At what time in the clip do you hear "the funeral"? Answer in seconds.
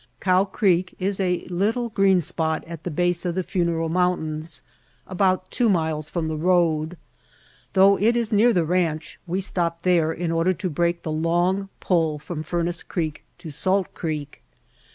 3.35-3.87